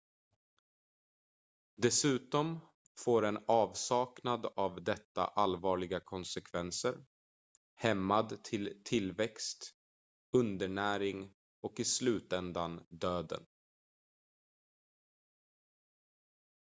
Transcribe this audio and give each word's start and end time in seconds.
dessutom 1.77 2.59
får 2.99 3.25
en 3.25 3.43
avsaknad 3.47 4.45
av 4.45 4.83
detta 4.83 5.25
allvarliga 5.25 5.99
konsekvenser 5.99 7.05
hämmad 7.75 8.43
tillväxt 8.83 9.73
undernäring 10.35 11.31
och 11.63 11.79
i 11.79 11.83
slutändan 11.85 12.83
döden 12.89 13.45